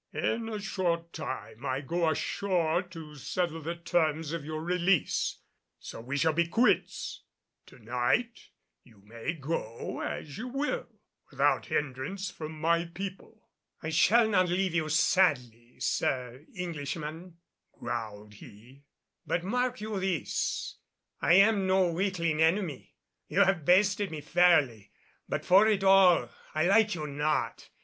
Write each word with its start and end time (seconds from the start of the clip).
In 0.15 0.49
a 0.49 0.59
short 0.59 1.13
time 1.13 1.63
I 1.63 1.81
go 1.81 2.09
ashore 2.09 2.81
to 2.81 3.13
settle 3.13 3.61
the 3.61 3.75
terms 3.75 4.31
of 4.31 4.43
your 4.43 4.63
release; 4.63 5.37
so 5.77 6.01
we 6.01 6.17
shall 6.17 6.33
be 6.33 6.47
quits. 6.47 7.21
To 7.67 7.77
night 7.77 8.49
you 8.83 9.03
may 9.05 9.33
go 9.35 9.99
as 9.99 10.39
you 10.39 10.47
will 10.47 10.87
without 11.29 11.67
hindrance 11.67 12.31
from 12.31 12.59
my 12.59 12.85
people." 12.85 13.47
"I 13.83 13.89
shall 13.91 14.27
not 14.27 14.49
leave 14.49 14.73
you 14.73 14.89
sadly, 14.89 15.79
Sir 15.79 16.47
Englishman," 16.55 17.37
growled 17.71 18.33
he. 18.33 18.85
"But 19.27 19.43
mark 19.43 19.81
you 19.81 19.99
this, 19.99 20.77
I 21.21 21.33
am 21.35 21.67
no 21.67 21.91
weakling 21.91 22.41
enemy. 22.41 22.95
You 23.27 23.41
have 23.43 23.65
bested 23.65 24.09
me 24.09 24.21
fairly, 24.21 24.89
but 25.29 25.45
for 25.45 25.67
it 25.67 25.83
all 25.83 26.31
I 26.55 26.65
like 26.65 26.95
you 26.95 27.05
not. 27.05 27.69